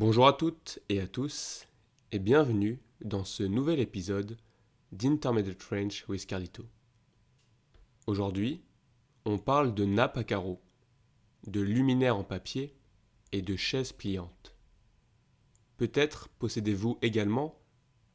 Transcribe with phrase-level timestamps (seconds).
[0.00, 1.68] Bonjour à toutes et à tous
[2.10, 4.38] et bienvenue dans ce nouvel épisode
[4.92, 6.64] d'Intermediate French with Carlito.
[8.06, 8.62] Aujourd'hui,
[9.26, 10.62] on parle de nappe à carreaux,
[11.46, 12.74] de luminaires en papier
[13.32, 14.56] et de chaises pliantes.
[15.76, 17.60] Peut-être possédez-vous également,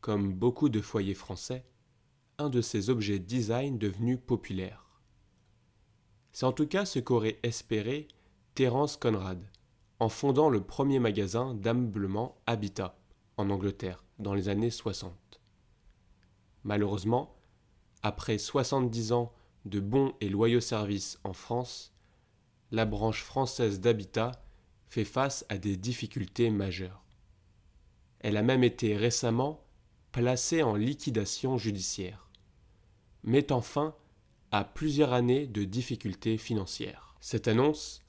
[0.02, 1.68] comme beaucoup de foyers français,
[2.40, 5.04] un de ces objets design devenus populaires.
[6.32, 8.08] C'est en tout cas ce qu'aurait espéré
[8.56, 9.48] Terence Conrad
[10.00, 12.98] en fondant le premier magasin d'ameublement Habitat
[13.38, 15.14] en Angleterre dans les années 60.
[16.64, 17.36] Malheureusement,
[18.04, 19.34] après 70 ans
[19.66, 21.94] de bons et loyaux services en France,
[22.72, 24.32] la branche française d'Habitat
[24.90, 27.04] fait face à des difficultés majeures.
[28.20, 29.66] Elle a même été récemment
[30.12, 32.30] placée en liquidation judiciaire,
[33.24, 33.96] mettant fin
[34.52, 37.16] à plusieurs années de difficultés financières.
[37.20, 38.05] Cette annonce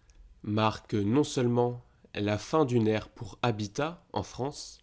[0.47, 4.81] marque non seulement la fin d'une ère pour Habitat en France,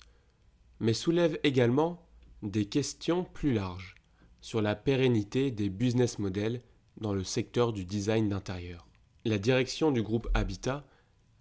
[0.80, 2.06] mais soulève également
[2.44, 3.96] des questions plus larges
[4.42, 6.62] sur la pérennité des business models
[6.98, 8.88] dans le secteur du design d'intérieur.
[9.24, 10.86] La direction du groupe Habitat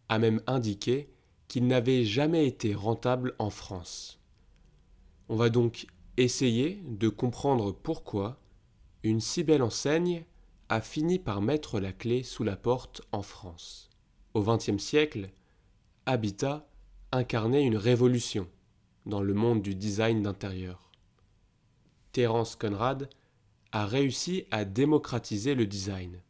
[0.08, 1.12] a même indiqué
[1.48, 4.20] qu'il n'avait jamais été rentable en France.
[5.28, 5.86] On va donc
[6.16, 8.40] essayer de comprendre pourquoi
[9.02, 10.24] une si belle enseigne
[10.68, 13.91] a fini par mettre la clé sous la porte en France.
[14.34, 15.28] Au XXe siècle,
[16.06, 16.66] Habitat
[17.12, 18.48] incarnait une révolution
[19.04, 20.90] dans le monde du design d'intérieur.
[22.12, 23.10] Terence Conrad
[23.72, 26.20] a réussi à démocratiser le design,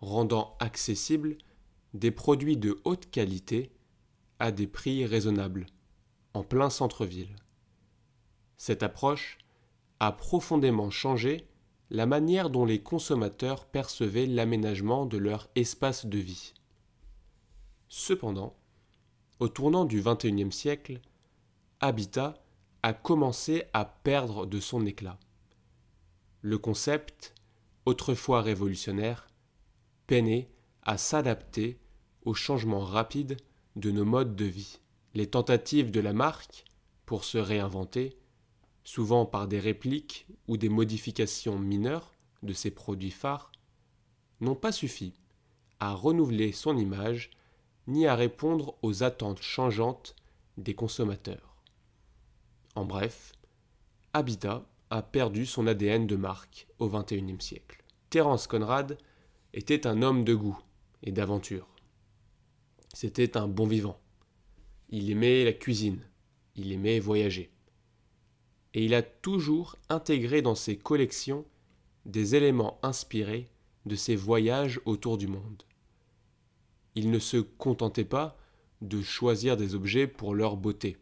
[0.00, 1.38] rendant accessibles
[1.94, 3.70] des produits de haute qualité
[4.38, 5.66] à des prix raisonnables,
[6.34, 7.36] en plein centre-ville.
[8.56, 9.38] Cette approche
[10.00, 11.46] a profondément changé
[11.90, 16.54] la manière dont les consommateurs percevaient l'aménagement de leur espace de vie.
[17.88, 18.56] Cependant,
[19.40, 21.00] au tournant du XXIe siècle,
[21.80, 22.34] Habitat
[22.82, 25.18] a commencé à perdre de son éclat.
[26.42, 27.34] Le concept,
[27.86, 29.26] autrefois révolutionnaire,
[30.06, 30.50] peinait
[30.82, 31.78] à s'adapter
[32.24, 33.36] aux changements rapides
[33.76, 34.80] de nos modes de vie.
[35.14, 36.64] Les tentatives de la marque
[37.06, 38.18] pour se réinventer,
[38.84, 42.12] souvent par des répliques ou des modifications mineures
[42.42, 43.50] de ses produits phares,
[44.40, 45.14] n'ont pas suffi
[45.80, 47.30] à renouveler son image
[47.88, 50.14] ni à répondre aux attentes changeantes
[50.58, 51.56] des consommateurs.
[52.74, 53.32] En bref,
[54.12, 57.82] Habitat a perdu son ADN de marque au XXIe siècle.
[58.10, 58.98] Terence Conrad
[59.54, 60.58] était un homme de goût
[61.02, 61.66] et d'aventure.
[62.92, 63.98] C'était un bon vivant.
[64.90, 66.06] Il aimait la cuisine,
[66.56, 67.50] il aimait voyager.
[68.74, 71.46] Et il a toujours intégré dans ses collections
[72.04, 73.48] des éléments inspirés
[73.86, 75.62] de ses voyages autour du monde
[76.94, 78.36] il ne se contentait pas
[78.80, 80.98] de choisir des objets pour leur beauté.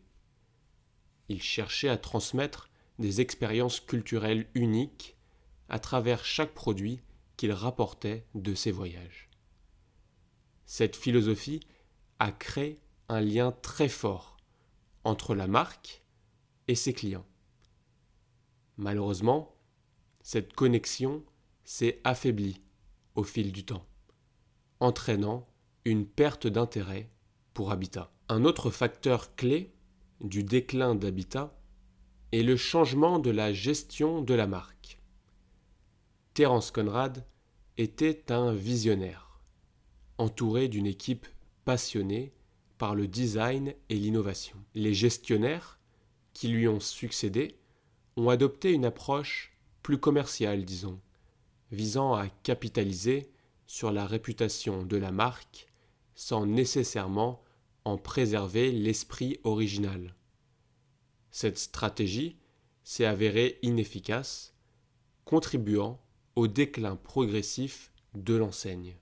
[1.28, 5.16] Il cherchait à transmettre des expériences culturelles uniques
[5.68, 7.00] à travers chaque produit
[7.36, 9.28] qu'il rapportait de ses voyages.
[10.64, 11.60] Cette philosophie
[12.18, 14.36] a créé un lien très fort
[15.04, 16.02] entre la marque
[16.68, 17.26] et ses clients.
[18.76, 19.54] Malheureusement,
[20.22, 21.24] cette connexion
[21.64, 22.60] s'est affaiblie
[23.14, 23.86] au fil du temps,
[24.80, 25.48] entraînant
[25.86, 27.08] une perte d'intérêt
[27.54, 28.10] pour Habitat.
[28.28, 29.72] Un autre facteur clé
[30.20, 31.56] du déclin d'Habitat
[32.32, 35.00] est le changement de la gestion de la marque.
[36.34, 37.24] Terence Conrad
[37.76, 39.40] était un visionnaire,
[40.18, 41.28] entouré d'une équipe
[41.64, 42.32] passionnée
[42.78, 44.56] par le design et l'innovation.
[44.74, 45.78] Les gestionnaires
[46.32, 47.60] qui lui ont succédé
[48.16, 51.00] ont adopté une approche plus commerciale, disons,
[51.70, 53.30] visant à capitaliser
[53.68, 55.68] sur la réputation de la marque
[56.16, 57.44] sans nécessairement
[57.84, 60.16] en préserver l'esprit original.
[61.30, 62.38] Cette stratégie
[62.82, 64.56] s'est avérée inefficace,
[65.24, 66.00] contribuant
[66.34, 68.96] au déclin progressif de l'enseigne.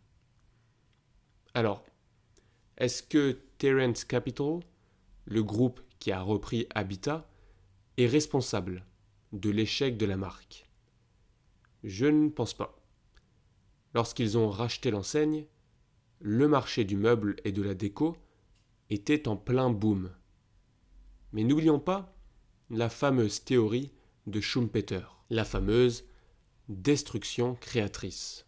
[1.54, 1.84] Alors,
[2.76, 4.60] est-ce que Terence Capital,
[5.24, 7.30] le groupe qui a repris Habitat,
[7.96, 8.84] est responsable
[9.32, 10.68] de l'échec de la marque?
[11.84, 12.76] Je ne pense pas.
[13.94, 15.46] Lorsqu'ils ont racheté l'enseigne,
[16.26, 18.16] le marché du meuble et de la déco
[18.88, 20.10] était en plein boom.
[21.32, 22.16] Mais n'oublions pas
[22.70, 23.92] la fameuse théorie
[24.26, 26.06] de Schumpeter, la fameuse
[26.70, 28.46] destruction créatrice.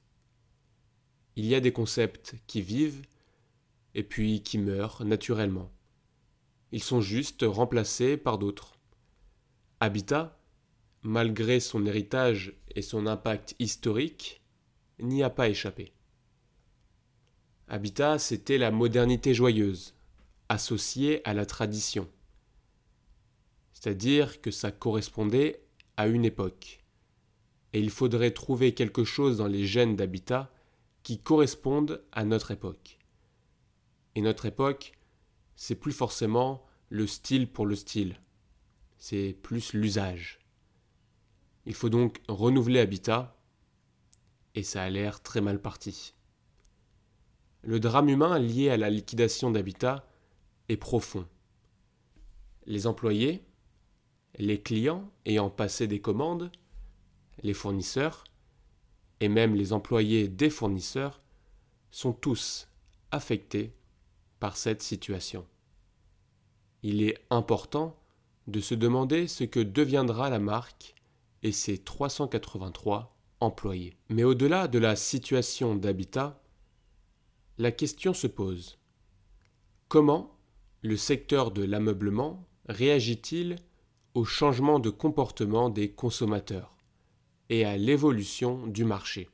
[1.37, 3.02] Il y a des concepts qui vivent
[3.94, 5.70] et puis qui meurent naturellement.
[6.72, 8.79] Ils sont juste remplacés par d'autres.
[9.81, 10.40] Habitat,
[11.02, 14.43] malgré son héritage et son impact historique,
[14.99, 15.93] n'y a pas échappé.
[17.68, 19.94] Habitat, c'était la modernité joyeuse,
[20.48, 22.08] associé à la tradition.
[23.72, 25.64] C'est-à-dire que ça correspondait
[25.96, 26.84] à une époque.
[27.72, 30.52] Et il faudrait trouver quelque chose dans les gènes d'habitat
[31.02, 32.98] qui correspondent à notre époque.
[34.14, 34.92] Et notre époque,
[35.56, 38.20] c'est plus forcément le style pour le style,
[38.96, 40.38] c'est plus l'usage.
[41.64, 43.36] Il faut donc renouveler Habitat,
[44.54, 46.14] et ça a l'air très mal parti.
[47.66, 50.06] Le drame humain lié à la liquidation d'Habitat
[50.68, 51.26] est profond.
[52.64, 53.42] Les employés,
[54.38, 56.52] les clients ayant passé des commandes,
[57.42, 58.22] les fournisseurs,
[59.18, 61.20] et même les employés des fournisseurs,
[61.90, 62.68] sont tous
[63.10, 63.74] affectés
[64.38, 65.44] par cette situation.
[66.84, 67.98] Il est important
[68.46, 70.94] de se demander ce que deviendra la marque
[71.42, 73.96] et ses 383 employés.
[74.08, 76.40] Mais au-delà de la situation d'habitat,
[77.58, 78.79] la question se pose.
[79.88, 80.37] Comment
[80.82, 83.56] le secteur de l'ameublement réagit-il
[84.14, 86.76] au changement de comportement des consommateurs
[87.49, 89.31] et à l'évolution du marché,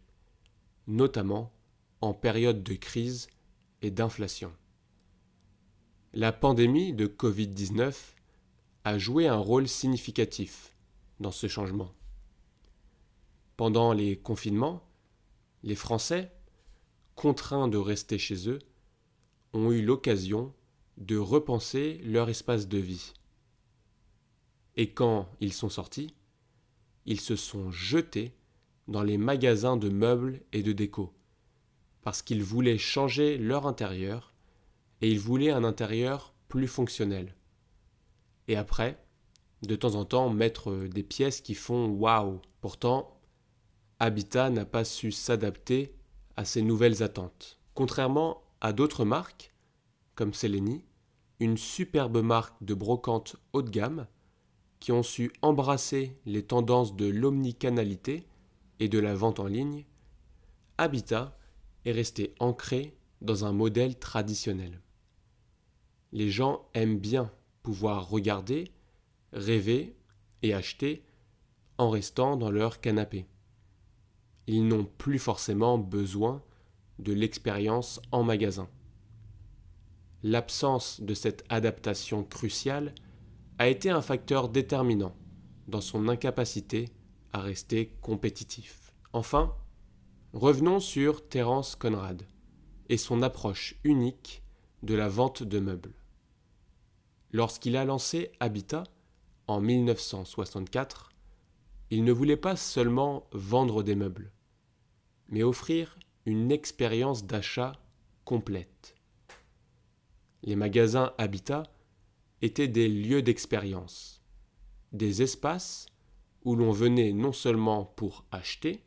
[0.87, 1.53] notamment
[2.01, 3.29] en période de crise
[3.81, 4.53] et d'inflation?
[6.13, 7.95] La pandémie de Covid-19
[8.85, 10.77] a joué un rôle significatif
[11.19, 11.93] dans ce changement.
[13.57, 14.83] Pendant les confinements,
[15.65, 16.31] les Français,
[17.15, 18.59] contraints de rester chez eux,
[19.53, 20.53] ont eu l'occasion
[20.97, 23.13] de repenser leur espace de vie.
[24.77, 26.15] Et quand ils sont sortis,
[27.05, 28.33] ils se sont jetés
[28.89, 31.13] dans les magasins de meubles et de déco,
[32.03, 34.33] parce qu'ils voulaient changer leur intérieur,
[35.01, 37.35] et ils voulaient un intérieur plus fonctionnel.
[38.49, 39.03] Et après,
[39.63, 42.41] de temps en temps, mettre des pièces qui font waouh.
[42.61, 43.21] Pourtant,
[44.01, 45.95] Habitat n'a pas su s'adapter
[46.37, 47.59] à ces nouvelles attentes.
[47.75, 49.55] Contrairement à d'autres marques,
[50.15, 50.85] comme Seleni,
[51.41, 54.07] une superbe marque de brocante haut de gamme,
[54.79, 58.27] qui ont su embrasser les tendances de l'omnicanalité
[58.81, 59.85] et de la vente en ligne,
[60.79, 61.39] Habitat
[61.85, 64.81] est resté ancré dans un modèle traditionnel.
[66.13, 67.31] Les gens aiment bien
[67.63, 68.73] pouvoir regarder,
[69.33, 69.97] rêver
[70.43, 71.05] et acheter
[71.79, 73.27] en restant dans leur canapé
[74.47, 76.43] ils n'ont plus forcément besoin
[76.99, 78.69] de l'expérience en magasin.
[80.23, 82.95] L'absence de cette adaptation cruciale
[83.59, 85.15] a été un facteur déterminant
[85.69, 86.91] dans son incapacité
[87.33, 88.93] à rester compétitif.
[89.13, 89.55] Enfin,
[90.33, 92.23] revenons sur Terence Conrad
[92.89, 94.43] et son approche unique
[94.83, 95.95] de la vente de meubles.
[97.33, 98.85] Lorsqu'il a lancé Habitat
[99.47, 101.12] en 1964,
[101.93, 104.33] il ne voulait pas seulement vendre des meubles,
[105.29, 107.73] mais offrir une expérience d'achat
[108.25, 108.95] complète.
[110.43, 111.65] Les magasins Habitat
[112.41, 114.23] étaient des lieux d'expérience,
[114.93, 115.85] des espaces
[116.47, 118.83] où l'on venait non seulement pour acheter,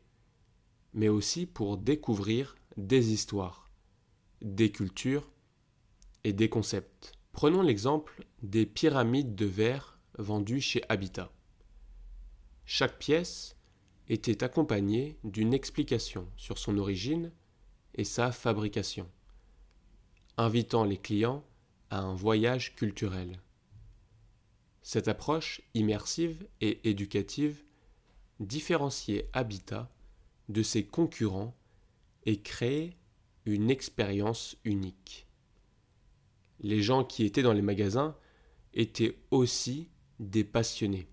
[0.92, 3.70] mais aussi pour découvrir des histoires,
[4.42, 5.30] des cultures
[6.24, 7.12] et des concepts.
[7.30, 11.30] Prenons l'exemple des pyramides de verre vendues chez Habitat.
[12.68, 13.56] Chaque pièce
[14.08, 17.32] était accompagnée d'une explication sur son origine
[17.94, 19.08] et sa fabrication,
[20.36, 21.44] invitant les clients
[21.90, 23.40] à un voyage culturel.
[24.82, 27.62] Cette approche immersive et éducative
[28.40, 29.88] différenciait Habitat
[30.48, 31.56] de ses concurrents
[32.24, 32.96] et créait
[33.44, 35.28] une expérience unique.
[36.58, 38.16] Les gens qui étaient dans les magasins
[38.74, 41.08] étaient aussi des passionnés.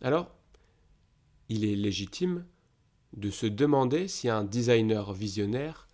[0.00, 0.30] Alors,
[1.48, 2.46] il est légitime
[3.14, 5.88] de se demander si un designer visionnaire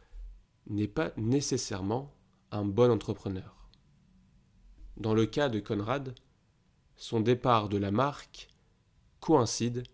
[0.66, 2.14] n'est pas nécessairement
[2.50, 3.68] un bon entrepreneur.
[4.96, 6.14] Dans le cas de Conrad,
[6.96, 8.49] son départ de la marque
[9.20, 9.84] coïncide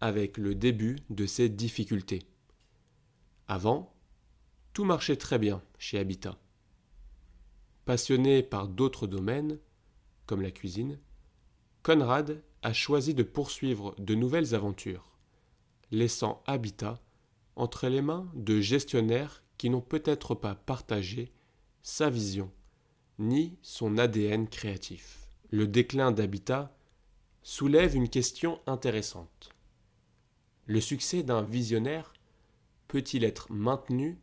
[0.00, 2.22] avec le début de ses difficultés.
[3.48, 3.94] Avant,
[4.72, 6.38] tout marchait très bien chez Habitat.
[7.84, 9.58] Passionné par d'autres domaines,
[10.26, 10.98] comme la cuisine,
[11.82, 15.18] Conrad a choisi de poursuivre de nouvelles aventures,
[15.90, 17.00] laissant Habitat
[17.56, 21.32] entre les mains de gestionnaires qui n'ont peut-être pas partagé
[21.82, 22.52] sa vision
[23.18, 25.28] ni son ADN créatif.
[25.50, 26.76] Le déclin d'Habitat
[27.42, 29.50] soulève une question intéressante.
[30.66, 32.12] Le succès d'un visionnaire
[32.86, 34.18] peut-il être maintenu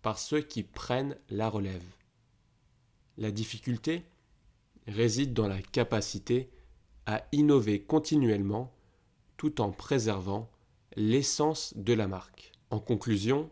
[0.00, 1.84] par ceux qui prennent la relève?
[3.18, 4.04] La difficulté
[4.86, 6.50] réside dans la capacité
[7.32, 8.72] innover continuellement
[9.36, 10.50] tout en préservant
[10.96, 12.52] l'essence de la marque.
[12.70, 13.48] En conclusion,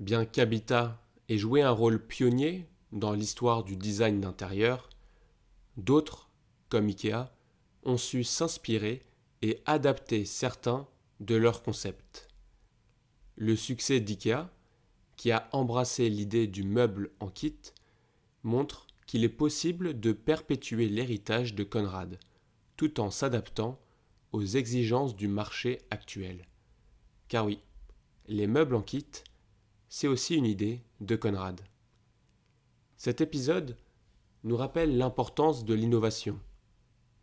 [0.00, 4.88] bien qu'Habitat ait joué un rôle pionnier dans l'histoire du design d'intérieur,
[5.76, 6.30] d'autres,
[6.68, 7.30] comme Ikea,
[7.84, 9.02] ont su s'inspirer
[9.42, 10.86] et adapter certains
[11.20, 12.28] de leurs concepts.
[13.36, 14.50] Le succès d'IKEA,
[15.16, 17.56] qui a embrassé l'idée du meuble en kit,
[18.42, 22.18] montre qu'il est possible de perpétuer l'héritage de Conrad,
[22.78, 23.78] tout en s'adaptant
[24.32, 26.46] aux exigences du marché actuel.
[27.26, 27.60] Car oui,
[28.28, 29.04] les meubles en kit,
[29.88, 31.60] c'est aussi une idée de Conrad.
[32.96, 33.76] Cet épisode
[34.44, 36.38] nous rappelle l'importance de l'innovation,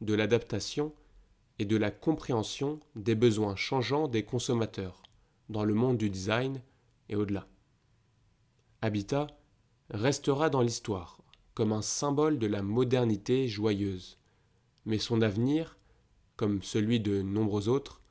[0.01, 0.93] de l'adaptation
[1.57, 5.03] et de la compréhension des besoins changeants des consommateurs
[5.47, 6.62] dans le monde du design
[7.07, 7.47] et au-delà.
[8.81, 9.27] Habitat
[9.89, 11.21] restera dans l'histoire
[11.53, 14.19] comme un symbole de la modernité joyeuse,
[14.86, 15.77] mais son avenir,
[16.36, 18.01] comme celui de nombreux autres,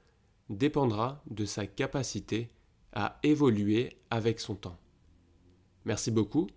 [0.50, 2.50] dépendra de sa capacité
[2.93, 4.78] à évoluer avec son temps.
[5.85, 6.49] Merci beaucoup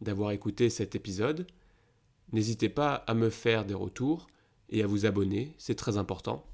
[0.00, 1.46] d'avoir écouté cet épisode.
[2.32, 4.26] N'hésitez pas à me faire des retours
[4.68, 6.44] et à vous abonner, c'est très important.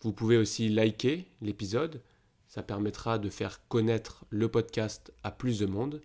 [0.00, 2.00] Vous pouvez aussi liker l'épisode,
[2.48, 6.02] ça permettra de faire connaître le podcast à plus de monde.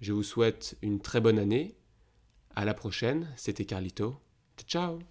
[0.00, 1.76] Je vous souhaite une très bonne année.
[2.54, 4.16] À la prochaine, c'était Carlito.
[4.66, 5.00] Ciao